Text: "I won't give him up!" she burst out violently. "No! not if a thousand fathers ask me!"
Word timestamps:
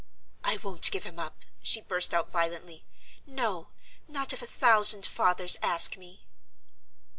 "I 0.43 0.57
won't 0.57 0.89
give 0.89 1.03
him 1.03 1.19
up!" 1.19 1.41
she 1.61 1.79
burst 1.79 2.11
out 2.11 2.31
violently. 2.31 2.85
"No! 3.27 3.67
not 4.07 4.33
if 4.33 4.41
a 4.41 4.47
thousand 4.47 5.05
fathers 5.05 5.57
ask 5.61 5.95
me!" 5.95 6.25